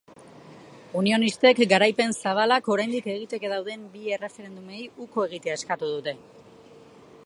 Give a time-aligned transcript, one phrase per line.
[1.01, 6.21] Unionistek garaipen zabalak oraindik egiteke dauden bi erreferendumei uko egitea eskatu dute.